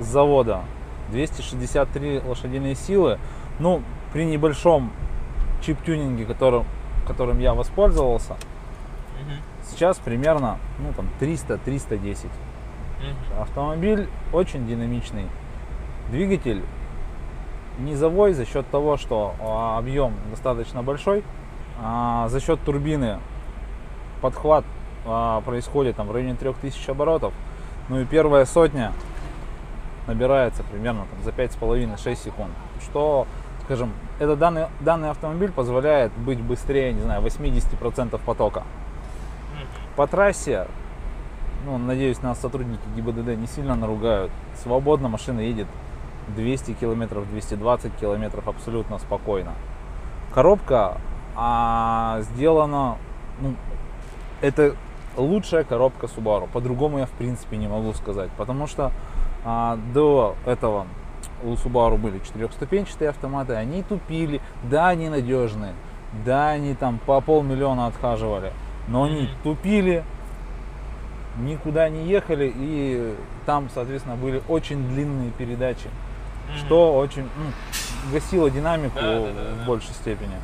с 0.00 0.06
завода 0.06 0.62
263 1.10 2.20
лошадиные 2.20 2.74
силы. 2.74 3.18
Ну, 3.58 3.82
при 4.12 4.24
небольшом 4.24 4.90
чип-тюнинге, 5.62 6.24
которым, 6.24 6.64
которым 7.06 7.38
я 7.40 7.54
воспользовался, 7.54 8.36
сейчас 9.70 9.98
примерно 9.98 10.58
ну, 10.78 10.92
там 10.94 11.08
300-310. 11.20 12.28
Автомобиль 13.40 14.08
очень 14.32 14.66
динамичный. 14.66 15.26
Двигатель 16.10 16.62
низовой 17.78 18.32
за 18.32 18.44
счет 18.44 18.66
того, 18.70 18.96
что 18.96 19.34
а, 19.40 19.78
объем 19.78 20.14
достаточно 20.30 20.82
большой. 20.82 21.22
А 21.80 22.28
за 22.28 22.40
счет 22.40 22.58
турбины 22.64 23.18
подхват 24.20 24.64
а, 25.06 25.40
происходит 25.42 25.96
там 25.96 26.08
в 26.08 26.12
районе 26.12 26.34
3000 26.34 26.90
оборотов. 26.90 27.32
Ну 27.88 28.00
и 28.00 28.04
первая 28.04 28.44
сотня 28.44 28.92
набирается 30.08 30.64
примерно 30.64 31.06
там, 31.10 31.22
за 31.22 31.30
5,5-6 31.30 32.16
секунд. 32.16 32.50
Что, 32.82 33.26
скажем, 33.64 33.92
это 34.18 34.34
данный, 34.34 34.66
данный 34.80 35.10
автомобиль 35.10 35.52
позволяет 35.52 36.10
быть 36.12 36.40
быстрее, 36.40 36.92
не 36.92 37.00
знаю, 37.00 37.22
80% 37.22 38.18
потока. 38.24 38.64
По 39.94 40.06
трассе, 40.06 40.66
ну, 41.64 41.78
надеюсь, 41.78 42.22
нас 42.22 42.40
сотрудники 42.40 42.82
ГИБДД 42.96 43.36
не 43.36 43.46
сильно 43.46 43.76
наругают. 43.76 44.32
Свободно 44.62 45.08
машина 45.08 45.40
едет 45.40 45.66
200 46.34 46.72
километров, 46.72 47.28
220 47.28 47.94
километров 47.96 48.48
абсолютно 48.48 48.98
спокойно. 48.98 49.52
Коробка 50.34 50.98
а, 51.36 52.20
сделана, 52.22 52.96
ну, 53.40 53.54
это 54.40 54.74
лучшая 55.16 55.64
коробка 55.64 56.06
Subaru. 56.06 56.48
По-другому 56.52 56.98
я 56.98 57.06
в 57.06 57.10
принципе 57.10 57.56
не 57.56 57.68
могу 57.68 57.92
сказать. 57.94 58.30
Потому 58.36 58.66
что 58.66 58.92
а, 59.50 59.78
до 59.94 60.36
этого 60.44 60.86
у 61.42 61.52
Subaru 61.54 61.96
были 61.96 62.18
четырехступенчатые 62.18 63.08
автоматы, 63.08 63.54
они 63.54 63.82
тупили, 63.82 64.42
да, 64.64 64.88
они 64.88 65.08
надежные, 65.08 65.72
да, 66.26 66.50
они 66.50 66.74
там 66.74 66.98
по 66.98 67.22
полмиллиона 67.22 67.86
отхаживали, 67.86 68.52
но 68.88 69.04
они 69.04 69.30
тупили, 69.42 70.04
никуда 71.38 71.88
не 71.88 72.04
ехали, 72.04 72.52
и 72.54 73.14
там, 73.46 73.70
соответственно, 73.72 74.16
были 74.16 74.42
очень 74.48 74.86
длинные 74.86 75.30
передачи, 75.30 75.88
что 76.58 76.94
очень 76.94 77.22
ну, 77.22 78.12
гасило 78.12 78.50
динамику 78.50 78.96
Да, 78.96 79.20
да, 79.20 79.32
да, 79.32 79.62
в 79.62 79.66
большей 79.66 79.94
степени. 79.94 80.36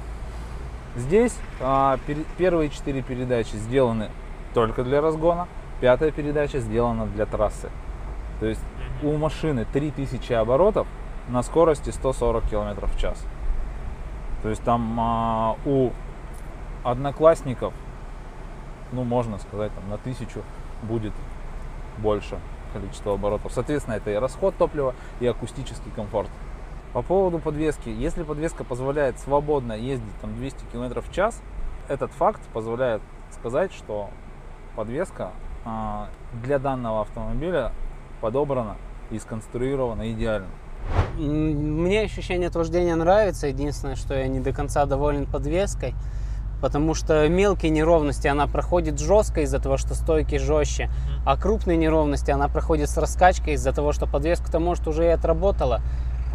Здесь 0.96 1.36
а, 1.60 1.98
пер- 2.06 2.24
первые 2.38 2.70
четыре 2.70 3.02
передачи 3.02 3.56
сделаны 3.56 4.08
только 4.54 4.82
для 4.82 5.02
разгона, 5.02 5.46
пятая 5.82 6.10
передача 6.10 6.58
сделана 6.60 7.04
для 7.04 7.26
трассы. 7.26 7.68
То 8.40 8.46
есть 8.46 8.62
у 9.02 9.16
машины 9.16 9.66
3000 9.72 10.32
оборотов 10.32 10.86
на 11.28 11.42
скорости 11.42 11.90
140 11.90 12.44
км 12.48 12.86
в 12.86 12.98
час. 12.98 13.24
То 14.42 14.50
есть 14.50 14.62
там 14.62 14.96
а, 15.00 15.56
у 15.64 15.90
одноклассников, 16.82 17.72
ну 18.92 19.04
можно 19.04 19.38
сказать, 19.38 19.72
там 19.74 19.88
на 19.88 19.96
тысячу 19.96 20.42
будет 20.82 21.12
больше 21.98 22.38
количество 22.72 23.14
оборотов. 23.14 23.52
Соответственно, 23.52 23.94
это 23.94 24.10
и 24.10 24.14
расход 24.14 24.56
топлива, 24.56 24.94
и 25.20 25.26
акустический 25.26 25.90
комфорт. 25.92 26.28
По 26.92 27.02
поводу 27.02 27.38
подвески. 27.38 27.88
Если 27.88 28.22
подвеска 28.22 28.64
позволяет 28.64 29.18
свободно 29.18 29.72
ездить 29.72 30.14
там 30.20 30.34
200 30.36 30.64
км 30.72 31.00
в 31.00 31.10
час, 31.12 31.40
этот 31.88 32.12
факт 32.12 32.40
позволяет 32.52 33.02
сказать, 33.30 33.72
что 33.72 34.10
подвеска 34.76 35.32
а, 35.64 36.08
для 36.42 36.58
данного 36.58 37.00
автомобиля 37.02 37.72
подобрана 38.24 38.76
и 39.10 39.18
сконструирована 39.18 40.10
идеально. 40.10 40.46
Мне 41.18 42.00
ощущение 42.00 42.48
от 42.48 42.56
вождения 42.56 42.96
нравится. 42.96 43.48
Единственное, 43.48 43.96
что 43.96 44.14
я 44.14 44.26
не 44.28 44.40
до 44.40 44.50
конца 44.50 44.86
доволен 44.86 45.26
подвеской. 45.26 45.94
Потому 46.62 46.94
что 46.94 47.28
мелкие 47.28 47.70
неровности 47.70 48.26
она 48.26 48.46
проходит 48.46 48.98
жестко 48.98 49.42
из-за 49.42 49.58
того, 49.58 49.76
что 49.76 49.94
стойки 49.94 50.38
жестче. 50.38 50.88
А 51.26 51.36
крупные 51.36 51.76
неровности 51.76 52.30
она 52.30 52.48
проходит 52.48 52.88
с 52.88 52.96
раскачкой 52.96 53.54
из-за 53.54 53.74
того, 53.74 53.92
что 53.92 54.06
подвеска-то 54.06 54.58
может 54.58 54.88
уже 54.88 55.04
и 55.04 55.08
отработала. 55.08 55.82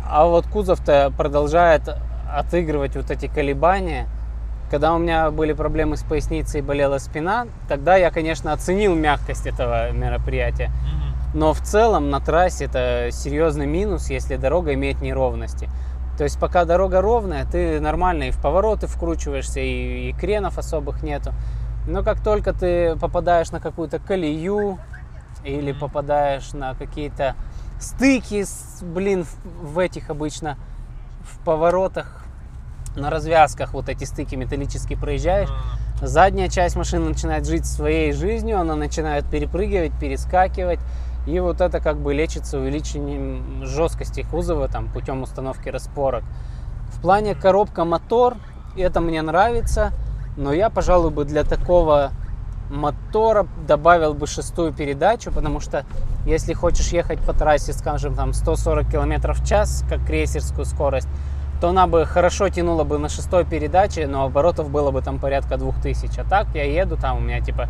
А 0.08 0.28
вот 0.28 0.46
кузов-то 0.46 1.12
продолжает 1.18 1.90
отыгрывать 2.32 2.96
вот 2.96 3.10
эти 3.10 3.26
колебания. 3.26 4.08
Когда 4.70 4.94
у 4.94 5.00
меня 5.00 5.32
были 5.32 5.54
проблемы 5.54 5.98
с 5.98 6.04
поясницей 6.04 6.60
и 6.60 6.64
болела 6.64 7.00
спина, 7.00 7.48
тогда 7.68 7.96
я, 7.96 8.12
конечно, 8.12 8.54
оценил 8.54 8.94
мягкость 8.94 9.48
этого 9.48 9.92
мероприятия. 9.92 10.70
Но 11.34 11.54
в 11.54 11.62
целом 11.62 12.10
на 12.10 12.20
трассе 12.20 12.66
это 12.66 13.10
серьезный 13.12 13.68
минус, 13.68 14.10
если 14.10 14.36
дорога 14.36 14.74
имеет 14.74 15.02
неровности. 15.02 15.70
То 16.18 16.24
есть 16.24 16.40
пока 16.40 16.66
дорога 16.66 17.02
ровная, 17.02 17.46
ты 17.46 17.80
нормально 17.80 18.24
и 18.24 18.32
в 18.32 18.42
повороты 18.42 18.88
вкручиваешься, 18.88 19.60
и, 19.60 20.10
и 20.10 20.14
кренов 20.14 20.58
особых 20.58 21.04
нету. 21.04 21.34
Но 21.88 22.04
как 22.04 22.22
только 22.22 22.52
ты 22.52 22.96
попадаешь 22.98 23.52
на 23.52 23.60
какую-то 23.60 24.00
колею 24.00 24.80
или 25.46 25.72
попадаешь 25.72 26.52
на 26.54 26.74
какие-то 26.76 27.36
стыки, 27.80 28.44
с- 28.44 28.80
блин, 28.82 29.24
в, 29.24 29.74
в 29.74 29.80
этих 29.80 30.10
обычно 30.10 30.58
в 31.22 31.44
поворотах, 31.46 32.26
на 32.96 33.10
развязках 33.10 33.74
вот 33.74 33.88
эти 33.88 34.04
стыки 34.04 34.36
металлические 34.36 34.98
проезжаешь, 34.98 35.50
задняя 36.02 36.50
часть 36.50 36.76
машины 36.76 37.08
начинает 37.10 37.46
жить 37.46 37.66
своей 37.66 38.12
жизнью, 38.12 38.60
она 38.60 38.76
начинает 38.76 39.26
перепрыгивать, 39.30 39.98
перескакивать, 40.00 40.80
и 41.28 41.40
вот 41.40 41.62
это 41.62 41.80
как 41.80 41.98
бы 41.98 42.14
лечится 42.14 42.58
увеличением 42.58 43.66
жесткости 43.66 44.26
кузова 44.30 44.68
там, 44.68 44.92
путем 44.92 45.22
установки 45.22 45.70
распорок. 45.70 46.24
В 46.92 47.02
плане 47.02 47.36
коробка-мотор, 47.36 48.38
это 48.76 49.00
мне 49.02 49.22
нравится, 49.22 49.92
но 50.38 50.54
я, 50.54 50.70
пожалуй, 50.70 51.12
бы 51.12 51.26
для 51.26 51.44
такого 51.44 52.12
мотора 52.70 53.48
добавил 53.68 54.14
бы 54.14 54.28
шестую 54.28 54.74
передачу, 54.74 55.32
потому 55.32 55.60
что 55.60 55.86
если 56.26 56.54
хочешь 56.54 56.90
ехать 56.90 57.20
по 57.20 57.34
трассе, 57.34 57.74
скажем, 57.74 58.16
там 58.16 58.34
140 58.34 58.90
км 58.90 59.34
в 59.34 59.46
час, 59.46 59.84
как 59.90 60.06
крейсерскую 60.06 60.66
скорость, 60.66 61.08
то 61.60 61.70
она 61.70 61.88
бы 61.88 62.06
хорошо 62.06 62.50
тянула 62.50 62.84
бы 62.84 62.98
на 63.00 63.10
шестой 63.10 63.44
передаче, 63.44 64.08
но 64.08 64.24
оборотов 64.24 64.70
было 64.70 64.92
бы 64.92 65.02
там 65.02 65.20
порядка 65.20 65.58
2000. 65.58 66.20
А 66.22 66.24
так 66.24 66.48
я 66.54 66.64
еду, 66.64 66.96
там 66.96 67.18
у 67.18 67.20
меня 67.20 67.42
типа 67.42 67.68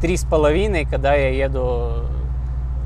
три 0.00 0.16
с 0.16 0.24
половиной, 0.24 0.84
когда 0.84 1.14
я 1.14 1.30
еду 1.30 2.04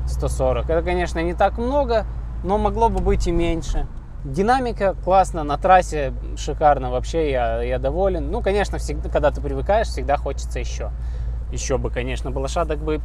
140. 0.07 0.69
Это, 0.69 0.81
конечно, 0.81 1.19
не 1.19 1.33
так 1.33 1.57
много, 1.57 2.05
но 2.43 2.57
могло 2.57 2.89
бы 2.89 2.99
быть 2.99 3.27
и 3.27 3.31
меньше. 3.31 3.87
Динамика 4.23 4.95
классно, 5.03 5.43
на 5.43 5.57
трассе 5.57 6.13
шикарно, 6.35 6.91
вообще 6.91 7.31
я, 7.31 7.61
я 7.61 7.79
доволен. 7.79 8.31
Ну, 8.31 8.41
конечно, 8.41 8.77
всегда, 8.77 9.09
когда 9.09 9.31
ты 9.31 9.41
привыкаешь, 9.41 9.87
всегда 9.87 10.17
хочется 10.17 10.59
еще. 10.59 10.91
Еще 11.51 11.77
бы, 11.77 11.89
конечно, 11.89 12.31
бы 12.31 12.39
лошадок 12.39 12.79
бы 12.79 12.99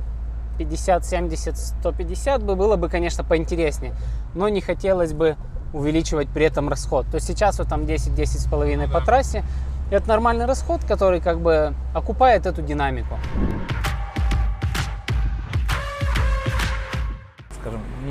50, 0.59 1.05
70, 1.05 1.57
150 1.57 2.43
бы 2.43 2.57
было 2.57 2.77
бы, 2.77 2.89
конечно, 2.89 3.25
поинтереснее. 3.25 3.95
Но 4.35 4.49
не 4.49 4.61
хотелось 4.61 5.13
бы 5.13 5.37
увеличивать 5.73 6.29
при 6.29 6.47
этом 6.47 6.69
расход. 6.69 7.07
То 7.07 7.17
есть 7.17 7.27
сейчас 7.27 7.59
вот 7.59 7.69
там 7.69 7.87
10, 7.87 8.15
10 8.15 8.41
с 8.41 8.47
половиной 8.47 8.89
по 8.89 9.01
трассе. 9.01 9.45
Это 9.91 10.09
нормальный 10.09 10.47
расход, 10.47 10.85
который 10.85 11.21
как 11.21 11.41
бы 11.41 11.75
окупает 11.95 12.47
эту 12.47 12.63
динамику. 12.63 13.19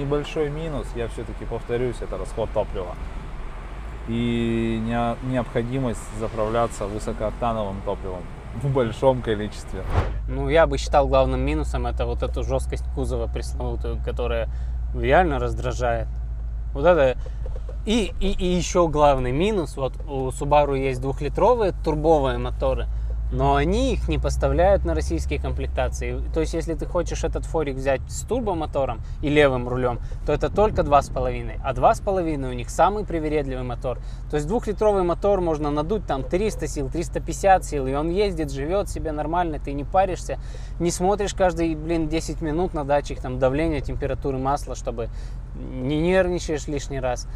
Небольшой 0.01 0.50
минус, 0.50 0.88
я 0.96 1.08
все-таки 1.08 1.46
повторюсь, 1.46 1.96
это 2.01 2.17
расход 2.17 2.50
топлива. 2.53 2.96
И 4.08 4.81
не- 4.84 5.31
необходимость 5.31 6.01
заправляться 6.20 6.86
высокооктановым 6.88 7.81
топливом 7.86 8.22
в 8.62 8.74
большом 8.74 9.22
количестве. 9.22 9.84
Ну, 10.27 10.50
я 10.50 10.67
бы 10.67 10.77
считал 10.77 11.08
главным 11.08 11.41
минусом 11.41 11.88
это 11.88 12.05
вот 12.05 12.24
эту 12.24 12.43
жесткость 12.43 12.84
кузова 12.96 13.27
пресловутую, 13.27 13.98
которая 14.03 14.50
реально 14.96 15.39
раздражает. 15.39 16.08
Вот 16.74 16.86
это. 16.86 17.17
И, 17.86 18.13
и, 18.20 18.31
и 18.31 18.46
еще 18.46 18.88
главный 18.88 19.31
минус, 19.31 19.75
вот 19.75 19.93
у 20.08 20.29
Subaru 20.29 20.77
есть 20.77 21.01
двухлитровые 21.01 21.74
турбовые 21.84 22.38
моторы, 22.38 22.88
но 23.31 23.55
они 23.55 23.93
их 23.93 24.07
не 24.07 24.17
поставляют 24.17 24.83
на 24.85 24.93
российские 24.93 25.39
комплектации. 25.39 26.21
То 26.33 26.41
есть, 26.41 26.53
если 26.53 26.73
ты 26.73 26.85
хочешь 26.85 27.23
этот 27.23 27.45
форик 27.45 27.75
взять 27.75 28.01
с 28.09 28.21
турбомотором 28.21 29.01
и 29.21 29.29
левым 29.29 29.67
рулем, 29.67 30.00
то 30.25 30.33
это 30.33 30.50
только 30.50 30.81
2,5. 30.81 31.59
А 31.63 31.73
2,5 31.73 32.50
у 32.50 32.53
них 32.53 32.69
самый 32.69 33.05
привередливый 33.05 33.63
мотор. 33.63 34.00
То 34.29 34.35
есть, 34.35 34.47
двухлитровый 34.47 35.03
мотор 35.03 35.41
можно 35.41 35.71
надуть 35.71 36.05
там 36.05 36.23
300 36.23 36.67
сил, 36.67 36.89
350 36.89 37.63
сил, 37.63 37.88
и 37.88 37.93
он 37.93 38.09
ездит, 38.09 38.51
живет 38.51 38.89
себе 38.89 39.11
нормально, 39.11 39.59
ты 39.59 39.73
не 39.73 39.83
паришься, 39.83 40.38
не 40.79 40.91
смотришь 40.91 41.33
каждые, 41.33 41.75
блин, 41.75 42.09
10 42.09 42.41
минут 42.41 42.73
на 42.73 42.83
датчик 42.83 43.21
там 43.21 43.39
давления, 43.39 43.81
температуры 43.81 44.38
масла, 44.38 44.75
чтобы 44.75 45.09
не 45.55 46.00
нервничаешь 46.01 46.67
лишний 46.67 47.00
раз 47.00 47.27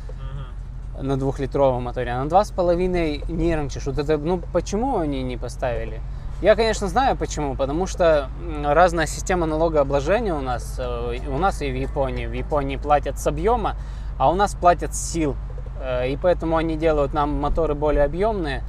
на 1.01 1.17
двухлитровом 1.17 1.83
моторе, 1.83 2.11
а 2.11 2.23
на 2.23 2.29
два 2.29 2.43
с 2.43 2.51
половиной 2.51 3.23
нервничаешь. 3.27 3.85
Вот 3.85 3.97
это, 3.97 4.17
ну, 4.17 4.41
почему 4.53 4.97
они 4.97 5.23
не 5.23 5.37
поставили? 5.37 6.01
Я, 6.41 6.55
конечно, 6.55 6.87
знаю 6.87 7.15
почему, 7.15 7.55
потому 7.55 7.87
что 7.87 8.29
разная 8.63 9.05
система 9.05 9.45
налогообложения 9.45 10.33
у 10.33 10.41
нас, 10.41 10.75
э, 10.77 11.17
у 11.29 11.37
нас 11.37 11.61
и 11.61 11.71
в 11.71 11.75
Японии. 11.75 12.25
В 12.25 12.33
Японии 12.33 12.75
платят 12.75 13.17
с 13.17 13.27
объема, 13.27 13.75
а 14.17 14.29
у 14.29 14.35
нас 14.35 14.53
платят 14.53 14.93
с 14.93 15.11
сил. 15.11 15.35
Э, 15.81 16.09
и 16.09 16.17
поэтому 16.17 16.57
они 16.57 16.75
делают 16.75 17.13
нам 17.13 17.39
моторы 17.39 17.73
более 17.73 18.03
объемные, 18.03 18.63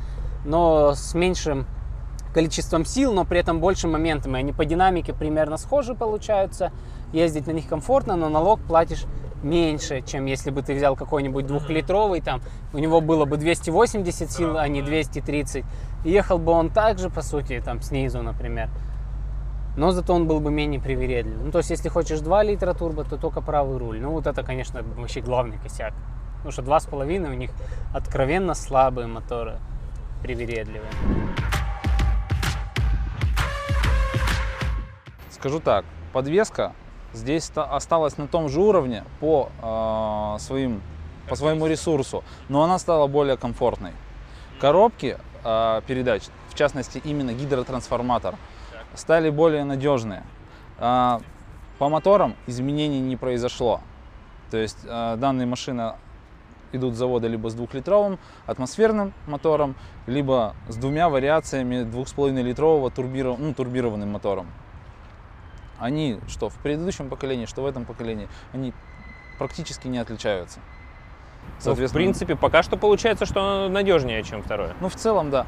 но 0.45 0.95
с 0.95 1.15
меньшим 1.15 1.67
количеством 2.37 2.85
сил, 2.85 3.15
но 3.15 3.25
при 3.25 3.41
этом 3.41 3.61
больше 3.61 3.89
моментами. 3.89 4.39
Они 4.39 4.53
по 4.53 4.67
динамике 4.67 5.15
примерно 5.15 5.57
схожи 5.57 5.95
получаются. 5.95 6.71
Ездить 7.15 7.47
на 7.47 7.53
них 7.53 7.67
комфортно, 7.67 8.15
но 8.15 8.29
налог 8.29 8.61
платишь 8.61 9.07
меньше, 9.43 10.03
чем 10.03 10.27
если 10.27 10.51
бы 10.51 10.61
ты 10.61 10.75
взял 10.75 10.97
какой-нибудь 10.97 11.47
двухлитровый, 11.47 12.21
там, 12.21 12.43
у 12.75 12.79
него 12.79 13.01
было 13.01 13.25
бы 13.25 13.39
280 13.39 14.31
сил, 14.31 14.59
а 14.59 14.69
не 14.69 14.83
230. 14.83 15.65
И 16.05 16.11
ехал 16.11 16.37
бы 16.37 16.53
он 16.53 16.69
также, 16.69 17.09
по 17.09 17.23
сути, 17.23 17.63
там, 17.65 17.81
снизу, 17.81 18.21
например. 18.21 18.69
Но 19.79 19.93
зато 19.93 20.13
он 20.13 20.29
был 20.29 20.41
бы 20.41 20.51
менее 20.51 20.79
привередлив. 20.79 21.39
Ну, 21.43 21.51
то 21.51 21.59
есть, 21.59 21.71
если 21.71 21.89
хочешь 21.89 22.21
2 22.21 22.43
литра 22.43 22.75
турбо, 22.75 23.05
то 23.05 23.17
только 23.17 23.41
правый 23.41 23.79
руль. 23.79 23.99
Ну, 23.99 24.11
вот 24.11 24.27
это, 24.27 24.43
конечно, 24.43 24.83
вообще 24.83 25.23
главный 25.23 25.57
косяк. 25.57 25.95
Потому 26.37 26.53
что 26.53 26.63
2,5 26.63 27.31
у 27.31 27.35
них 27.35 27.51
откровенно 27.95 28.55
слабые 28.55 29.07
моторы, 29.07 29.57
привередливые. 30.23 30.91
Скажу 35.37 35.61
так, 35.61 35.85
подвеска 36.15 36.73
здесь 37.13 37.53
осталась 37.55 38.17
на 38.17 38.27
том 38.27 38.49
же 38.49 38.59
уровне 38.59 39.05
по, 39.21 39.51
э, 39.61 40.41
своим, 40.41 40.81
по 41.29 41.37
своему 41.37 41.67
ресурсу, 41.67 42.25
но 42.49 42.63
она 42.63 42.79
стала 42.79 43.07
более 43.07 43.37
комфортной. 43.37 43.93
Коробки 44.63 45.19
э, 45.45 45.83
передач, 45.87 46.23
в 46.49 46.55
частности 46.55 47.03
именно 47.05 47.35
гидротрансформатор, 47.35 48.37
стали 48.95 49.29
более 49.29 49.65
надежные. 49.65 50.23
Э, 50.79 51.19
по 51.79 51.91
моторам 51.91 52.35
изменений 52.47 53.01
не 53.01 53.17
произошло. 53.17 53.83
То 54.51 54.57
есть 54.57 54.79
э, 54.85 55.17
данные 55.19 55.47
машины 55.47 55.97
идут 56.73 56.95
с 56.95 56.97
завода 56.97 57.29
либо 57.29 57.51
с 57.51 57.55
двухлитровым 57.55 58.19
атмосферным 58.47 59.13
мотором, 59.27 59.75
либо 60.07 60.55
с 60.69 60.77
двумя 60.77 61.11
вариациями 61.11 61.85
2,5 61.85 62.41
литрового 62.41 62.91
турбиров... 62.91 63.39
ну, 63.39 63.53
турбированным 63.53 64.13
мотором 64.13 64.47
они, 65.79 66.19
что 66.29 66.49
в 66.49 66.55
предыдущем 66.57 67.09
поколении, 67.09 67.47
что 67.47 67.63
в 67.63 67.67
этом 67.67 67.85
поколении, 67.85 68.29
они 68.53 68.73
практически 69.39 69.89
не 69.89 69.99
отличаются. 69.99 70.61
Ну, 71.65 71.75
в 71.75 71.93
принципе, 71.93 72.37
пока 72.37 72.63
что 72.63 72.77
получается, 72.77 73.27
что 73.27 73.41
оно 73.41 73.69
надежнее, 73.69 74.23
чем 74.23 74.43
второе. 74.43 74.75
Ну, 74.81 74.89
в 74.89 74.97
целом, 74.97 75.31
да. 75.31 75.47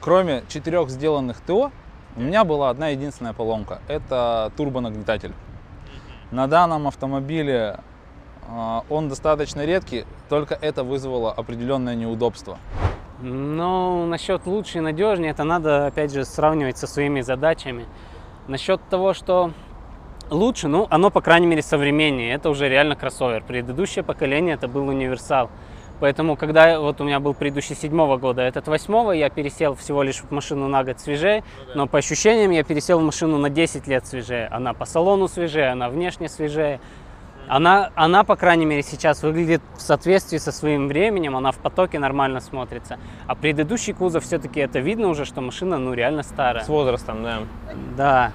Кроме 0.00 0.44
четырех 0.48 0.88
сделанных 0.90 1.40
ТО, 1.40 1.70
у 2.16 2.20
меня 2.20 2.44
была 2.44 2.70
одна 2.70 2.88
единственная 2.88 3.32
поломка. 3.32 3.80
Это 3.88 4.52
турбонагнетатель. 4.56 5.32
На 6.30 6.46
данном 6.46 6.86
автомобиле 6.86 7.80
э, 8.48 8.80
он 8.88 9.08
достаточно 9.08 9.64
редкий, 9.64 10.04
только 10.28 10.54
это 10.54 10.84
вызвало 10.84 11.32
определенное 11.32 11.94
неудобство. 11.94 12.58
Ну, 13.20 14.06
насчет 14.06 14.46
лучше 14.46 14.78
и 14.78 14.80
надежнее, 14.80 15.32
это 15.32 15.44
надо, 15.44 15.86
опять 15.86 16.12
же, 16.12 16.24
сравнивать 16.24 16.78
со 16.78 16.86
своими 16.86 17.20
задачами. 17.20 17.86
Насчет 18.48 18.80
того, 18.88 19.12
что 19.12 19.52
лучше, 20.30 20.68
ну, 20.68 20.86
оно, 20.88 21.10
по 21.10 21.20
крайней 21.20 21.46
мере, 21.46 21.60
современнее. 21.60 22.32
Это 22.32 22.48
уже 22.48 22.66
реально 22.70 22.96
кроссовер. 22.96 23.42
Предыдущее 23.46 24.02
поколение 24.02 24.54
это 24.54 24.68
был 24.68 24.88
универсал. 24.88 25.50
Поэтому, 26.00 26.34
когда 26.34 26.80
вот 26.80 26.98
у 27.02 27.04
меня 27.04 27.20
был 27.20 27.34
предыдущий 27.34 27.74
седьмого 27.74 28.16
года, 28.16 28.40
этот 28.40 28.66
восьмого, 28.66 29.12
я 29.12 29.28
пересел 29.28 29.74
всего 29.74 30.02
лишь 30.02 30.22
в 30.22 30.30
машину 30.30 30.66
на 30.66 30.82
год 30.82 30.98
свежее, 30.98 31.44
но 31.74 31.86
по 31.86 31.98
ощущениям 31.98 32.50
я 32.52 32.64
пересел 32.64 33.00
в 33.00 33.02
машину 33.02 33.36
на 33.36 33.50
10 33.50 33.86
лет 33.86 34.06
свежее. 34.06 34.46
Она 34.46 34.72
по 34.72 34.86
салону 34.86 35.28
свежее, 35.28 35.68
она 35.68 35.90
внешне 35.90 36.30
свежее. 36.30 36.80
Она, 37.48 37.90
она, 37.94 38.24
по 38.24 38.36
крайней 38.36 38.66
мере, 38.66 38.82
сейчас 38.82 39.22
выглядит 39.22 39.62
в 39.76 39.80
соответствии 39.80 40.36
со 40.38 40.52
своим 40.52 40.86
временем, 40.86 41.36
она 41.36 41.50
в 41.50 41.58
потоке 41.58 41.98
нормально 41.98 42.40
смотрится. 42.40 42.98
А 43.26 43.34
предыдущий 43.34 43.94
кузов 43.94 44.24
все-таки 44.24 44.60
это 44.60 44.80
видно 44.80 45.08
уже, 45.08 45.24
что 45.24 45.40
машина, 45.40 45.78
ну, 45.78 45.94
реально 45.94 46.22
старая. 46.22 46.62
С 46.62 46.68
возрастом, 46.68 47.22
да. 47.22 47.38
Да. 47.96 48.32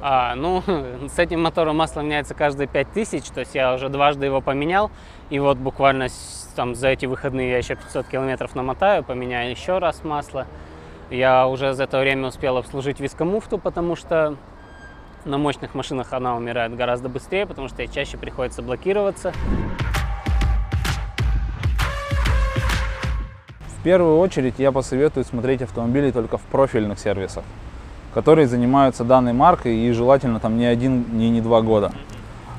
А, 0.00 0.34
ну, 0.36 0.62
с 1.08 1.18
этим 1.18 1.42
мотором 1.42 1.76
масло 1.76 2.00
меняется 2.00 2.34
каждые 2.34 2.68
5000, 2.68 3.24
то 3.30 3.40
есть 3.40 3.54
я 3.54 3.74
уже 3.74 3.88
дважды 3.88 4.26
его 4.26 4.40
поменял. 4.40 4.90
И 5.30 5.40
вот 5.40 5.58
буквально 5.58 6.06
там 6.54 6.74
за 6.74 6.88
эти 6.88 7.06
выходные 7.06 7.50
я 7.50 7.58
еще 7.58 7.74
500 7.74 8.06
километров 8.06 8.54
намотаю, 8.54 9.02
поменяю 9.02 9.50
еще 9.50 9.78
раз 9.78 10.04
масло. 10.04 10.46
Я 11.10 11.46
уже 11.46 11.74
за 11.74 11.84
это 11.84 11.98
время 11.98 12.28
успел 12.28 12.56
обслужить 12.56 13.00
вискомуфту, 13.00 13.58
потому 13.58 13.96
что 13.96 14.36
на 15.24 15.38
мощных 15.38 15.74
машинах 15.74 16.12
она 16.12 16.36
умирает 16.36 16.74
гораздо 16.74 17.08
быстрее, 17.08 17.46
потому 17.46 17.68
что 17.68 17.82
ей 17.82 17.88
чаще 17.88 18.16
приходится 18.16 18.62
блокироваться. 18.62 19.32
В 23.78 23.84
первую 23.84 24.18
очередь 24.18 24.54
я 24.58 24.70
посоветую 24.70 25.24
смотреть 25.24 25.62
автомобили 25.62 26.10
только 26.10 26.38
в 26.38 26.42
профильных 26.42 26.98
сервисах, 26.98 27.44
которые 28.14 28.46
занимаются 28.46 29.04
данной 29.04 29.32
маркой 29.32 29.76
и 29.76 29.92
желательно 29.92 30.38
там 30.38 30.56
не 30.56 30.66
один, 30.66 31.04
не, 31.16 31.30
не 31.30 31.40
два 31.40 31.62
года. 31.62 31.92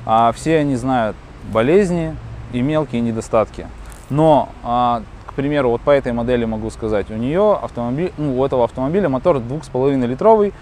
А 0.04 0.32
все 0.32 0.58
они 0.58 0.76
знают 0.76 1.16
болезни 1.50 2.14
и 2.52 2.60
мелкие 2.60 3.00
недостатки. 3.00 3.66
Но, 4.10 4.50
а, 4.62 5.02
к 5.26 5.32
примеру, 5.32 5.70
вот 5.70 5.80
по 5.80 5.90
этой 5.90 6.12
модели 6.12 6.44
могу 6.44 6.68
сказать, 6.70 7.10
у 7.10 7.14
нее 7.14 7.54
автомобиль, 7.54 8.12
ну, 8.18 8.38
у 8.38 8.44
этого 8.44 8.64
автомобиля 8.64 9.08
мотор 9.08 9.38
2,5 9.38 10.06
литровый 10.06 10.52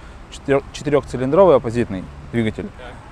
четырехцилиндровый 0.73 1.57
оппозитный 1.57 2.05
двигатель. 2.33 2.69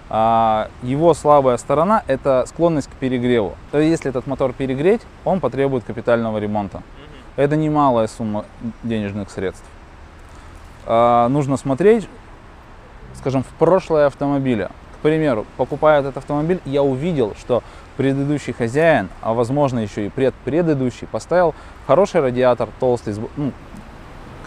А 0.09 0.69
его 0.83 1.15
слабая 1.15 1.57
сторона– 1.57 2.03
это 2.09 2.45
склонность 2.49 2.89
к 2.89 2.95
перегреву. 2.95 3.55
То 3.71 3.79
есть, 3.79 3.91
если 3.91 4.11
этот 4.11 4.27
мотор 4.27 4.53
перегреть, 4.53 5.03
он 5.25 5.39
потребует 5.39 5.85
капитального 5.85 6.39
ремонта. 6.39 6.83
Это 7.37 7.55
немалая 7.55 8.09
сумма 8.09 8.45
денежных 8.83 9.31
средств. 9.31 9.65
А, 10.87 11.29
нужно 11.29 11.57
смотреть, 11.57 12.09
скажем, 13.19 13.45
в 13.45 13.49
прошлое 13.59 14.07
автомобиля. 14.07 14.73
К 14.99 15.03
примеру, 15.03 15.47
покупая 15.57 16.01
этот 16.01 16.17
автомобиль, 16.17 16.61
я 16.65 16.83
увидел, 16.83 17.35
что 17.39 17.63
предыдущий 17.97 18.53
хозяин, 18.53 19.09
а 19.23 19.33
возможно 19.33 19.79
еще 19.79 20.07
и 20.07 20.09
предпредыдущий, 20.09 21.07
поставил 21.07 21.55
хороший 21.87 22.21
радиатор, 22.21 22.69
толстый, 22.81 23.15
ну, 23.37 23.53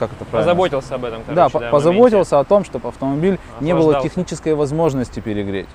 как 0.07 0.11
это 0.13 0.25
правильно? 0.25 0.51
Позаботился 0.51 0.95
об 0.95 1.05
этом, 1.05 1.23
короче, 1.23 1.35
да, 1.35 1.59
да 1.59 1.69
позаботился 1.69 2.39
о 2.39 2.43
том, 2.43 2.65
чтобы 2.65 2.89
автомобиль 2.89 3.39
не 3.61 3.73
было 3.73 4.01
технической 4.01 4.53
возможности 4.53 5.19
перегреть. 5.19 5.69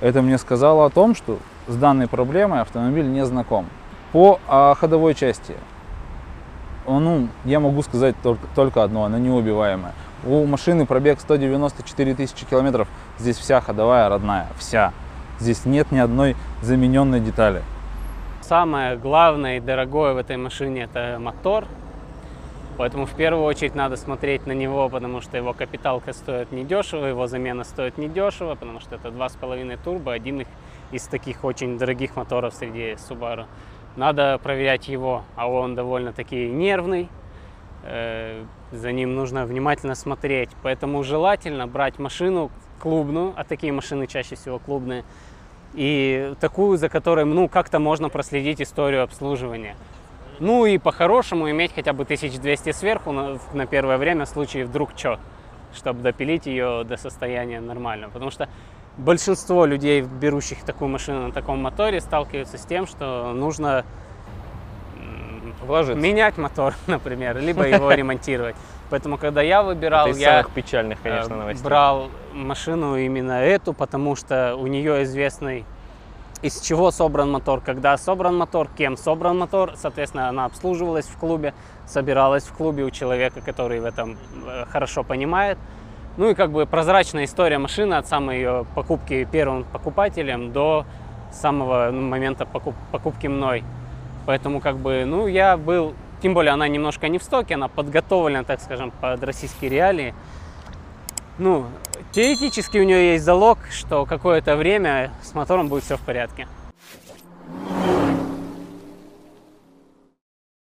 Это 0.00 0.22
мне 0.22 0.38
сказало 0.38 0.86
о 0.86 0.90
том, 0.90 1.14
что 1.14 1.38
с 1.68 1.76
данной 1.76 2.08
проблемой 2.08 2.60
автомобиль 2.60 3.06
не 3.06 3.24
знаком. 3.24 3.66
По 4.12 4.40
а, 4.48 4.74
ходовой 4.74 5.14
части, 5.14 5.54
ну, 6.86 7.28
я 7.44 7.60
могу 7.60 7.82
сказать 7.82 8.14
только, 8.22 8.46
только 8.54 8.82
одно, 8.82 9.04
она 9.04 9.18
неубиваемая. 9.18 9.92
У 10.24 10.46
машины 10.46 10.86
пробег 10.86 11.20
194 11.20 12.14
тысячи 12.14 12.46
километров, 12.46 12.88
здесь 13.18 13.36
вся 13.36 13.60
ходовая 13.60 14.08
родная, 14.08 14.48
вся. 14.58 14.92
Здесь 15.38 15.66
нет 15.66 15.90
ни 15.92 15.98
одной 15.98 16.36
замененной 16.62 17.20
детали. 17.20 17.62
Самое 18.40 18.96
главное 18.96 19.56
и 19.56 19.60
дорогое 19.60 20.12
в 20.12 20.18
этой 20.18 20.36
машине 20.36 20.82
это 20.82 21.16
мотор, 21.18 21.64
Поэтому 22.76 23.06
в 23.06 23.14
первую 23.14 23.44
очередь 23.44 23.76
надо 23.76 23.96
смотреть 23.96 24.46
на 24.46 24.52
него, 24.52 24.88
потому 24.88 25.20
что 25.20 25.36
его 25.36 25.52
капиталка 25.52 26.12
стоит 26.12 26.50
недешево, 26.50 27.06
его 27.06 27.28
замена 27.28 27.62
стоит 27.62 27.98
недешево, 27.98 28.56
потому 28.56 28.80
что 28.80 28.96
это 28.96 29.08
2,5 29.08 29.78
турбо, 29.82 30.12
один 30.12 30.44
из 30.90 31.06
таких 31.06 31.44
очень 31.44 31.78
дорогих 31.78 32.16
моторов 32.16 32.52
среди 32.54 32.92
Subaru. 32.92 33.46
Надо 33.96 34.38
проверять 34.42 34.88
его, 34.88 35.22
а 35.36 35.48
он 35.48 35.76
довольно-таки 35.76 36.48
нервный, 36.48 37.08
э, 37.84 38.42
за 38.72 38.90
ним 38.90 39.14
нужно 39.14 39.46
внимательно 39.46 39.94
смотреть. 39.94 40.50
Поэтому 40.62 41.04
желательно 41.04 41.68
брать 41.68 42.00
машину 42.00 42.50
клубную, 42.80 43.34
а 43.36 43.44
такие 43.44 43.72
машины 43.72 44.08
чаще 44.08 44.34
всего 44.34 44.58
клубные, 44.58 45.04
и 45.74 46.34
такую, 46.40 46.76
за 46.76 46.88
которой 46.88 47.24
ну, 47.24 47.48
как-то 47.48 47.78
можно 47.78 48.08
проследить 48.08 48.60
историю 48.60 49.04
обслуживания. 49.04 49.76
Ну 50.40 50.66
и 50.66 50.78
по-хорошему 50.78 51.50
иметь 51.50 51.74
хотя 51.74 51.92
бы 51.92 52.02
1200 52.04 52.72
сверху 52.72 53.12
на, 53.12 53.38
на 53.52 53.66
первое 53.66 53.98
время 53.98 54.24
в 54.24 54.28
случае 54.28 54.64
вдруг 54.64 54.90
что, 54.96 55.18
чтобы 55.74 56.00
допилить 56.02 56.46
ее 56.46 56.84
до 56.84 56.96
состояния 56.96 57.60
нормального. 57.60 58.10
Потому 58.10 58.30
что 58.30 58.48
большинство 58.96 59.64
людей, 59.66 60.02
берущих 60.02 60.64
такую 60.64 60.88
машину 60.88 61.28
на 61.28 61.32
таком 61.32 61.62
моторе, 61.62 62.00
сталкиваются 62.00 62.58
с 62.58 62.64
тем, 62.66 62.86
что 62.86 63.32
нужно 63.32 63.84
Вложиться. 65.64 66.00
менять 66.02 66.36
мотор, 66.36 66.74
например, 66.86 67.38
либо 67.38 67.66
его 67.66 67.90
ремонтировать. 67.92 68.56
Поэтому, 68.90 69.16
когда 69.16 69.40
я 69.42 69.62
выбирал, 69.62 70.06
Это 70.08 70.16
из 70.16 70.20
я 70.20 70.44
печальных, 70.54 71.00
конечно, 71.02 71.34
э, 71.34 71.38
новостей. 71.38 71.64
брал 71.64 72.10
машину 72.32 72.96
именно 72.96 73.42
эту, 73.42 73.72
потому 73.72 74.14
что 74.14 74.56
у 74.56 74.66
нее 74.66 75.04
известный 75.04 75.64
из 76.42 76.60
чего 76.60 76.90
собран 76.90 77.30
мотор, 77.30 77.60
когда 77.60 77.96
собран 77.96 78.36
мотор, 78.36 78.68
кем 78.76 78.96
собран 78.96 79.38
мотор. 79.38 79.72
Соответственно, 79.76 80.28
она 80.28 80.44
обслуживалась 80.44 81.06
в 81.06 81.16
клубе, 81.18 81.54
собиралась 81.86 82.44
в 82.44 82.52
клубе 82.52 82.84
у 82.84 82.90
человека, 82.90 83.40
который 83.40 83.80
в 83.80 83.84
этом 83.84 84.18
э, 84.46 84.64
хорошо 84.70 85.04
понимает. 85.04 85.58
Ну 86.16 86.30
и 86.30 86.34
как 86.34 86.52
бы 86.52 86.66
прозрачная 86.66 87.24
история 87.24 87.58
машины 87.58 87.94
от 87.94 88.06
самой 88.06 88.36
ее 88.36 88.66
покупки 88.74 89.26
первым 89.30 89.64
покупателем 89.64 90.52
до 90.52 90.84
самого 91.32 91.90
ну, 91.90 92.02
момента 92.02 92.44
покуп- 92.44 92.74
покупки 92.92 93.26
мной. 93.26 93.64
Поэтому 94.26 94.60
как 94.60 94.76
бы, 94.76 95.04
ну, 95.04 95.26
я 95.26 95.56
был, 95.56 95.94
тем 96.22 96.34
более 96.34 96.52
она 96.52 96.68
немножко 96.68 97.08
не 97.08 97.18
в 97.18 97.22
стоке, 97.22 97.54
она 97.54 97.68
подготовлена, 97.68 98.44
так 98.44 98.60
скажем, 98.60 98.90
под 98.90 99.22
российские 99.24 99.70
реалии. 99.70 100.14
Ну, 101.38 101.66
теоретически 102.12 102.78
у 102.78 102.84
нее 102.84 103.12
есть 103.12 103.24
залог, 103.24 103.58
что 103.70 104.06
какое-то 104.06 104.56
время 104.56 105.12
с 105.22 105.34
мотором 105.34 105.68
будет 105.68 105.84
все 105.84 105.96
в 105.96 106.00
порядке. 106.00 106.46